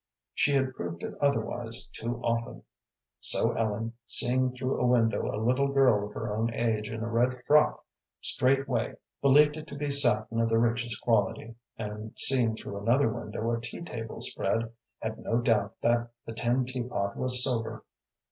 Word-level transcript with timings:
She 0.33 0.53
had 0.53 0.73
proved 0.73 1.03
it 1.03 1.13
otherwise 1.21 1.87
too 1.93 2.19
often. 2.23 2.63
So 3.19 3.51
Ellen, 3.51 3.93
seeing 4.07 4.51
through 4.51 4.81
a 4.81 4.85
window 4.87 5.27
a 5.27 5.37
little 5.37 5.67
girl 5.67 6.07
of 6.07 6.13
her 6.15 6.35
own 6.35 6.51
age 6.55 6.89
in 6.89 7.03
a 7.03 7.07
red 7.07 7.43
frock, 7.43 7.85
straightway 8.19 8.95
believed 9.21 9.57
it 9.57 9.67
to 9.67 9.75
be 9.75 9.91
satin 9.91 10.41
of 10.41 10.49
the 10.49 10.57
richest 10.57 10.99
quality, 11.01 11.53
and, 11.77 12.17
seeing 12.17 12.55
through 12.55 12.79
another 12.79 13.09
window 13.09 13.51
a 13.51 13.61
tea 13.61 13.83
table 13.83 14.21
spread, 14.21 14.71
had 15.03 15.19
no 15.19 15.37
doubt 15.39 15.75
that 15.81 16.09
the 16.25 16.33
tin 16.33 16.65
teapot 16.65 17.15
was 17.15 17.43
silver. 17.43 17.83